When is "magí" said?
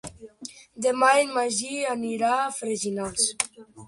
1.35-1.69